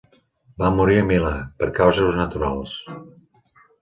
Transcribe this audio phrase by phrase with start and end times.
[0.61, 2.77] Va morir a Milà, per causes naturals.